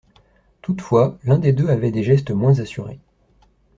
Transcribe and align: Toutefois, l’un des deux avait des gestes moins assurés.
Toutefois, 0.63 1.19
l’un 1.25 1.37
des 1.37 1.53
deux 1.53 1.67
avait 1.69 1.91
des 1.91 2.01
gestes 2.01 2.31
moins 2.31 2.59
assurés. 2.59 2.99